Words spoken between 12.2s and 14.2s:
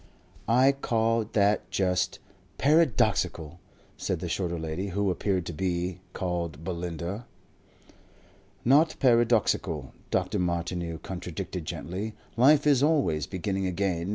"Life is always beginning again.